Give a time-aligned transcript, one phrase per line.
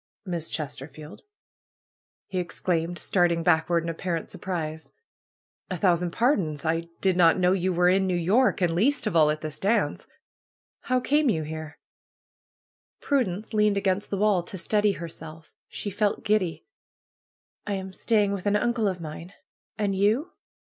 [0.27, 1.21] ^'Miss Chesterfield!''
[2.25, 4.93] he exclaimed, starting back ward in apparent surprise.
[5.69, 6.65] A thousand pardons!
[6.65, 9.59] I did not know you were in New York, and least of all at this
[9.59, 10.07] dance
[10.89, 11.77] How came you here?"
[12.99, 15.51] Prudence leaned against the wall to steady herself.
[15.67, 16.65] She felt giddy.
[17.67, 19.33] am staying with an uncle of mine.
[19.77, 20.31] And you?"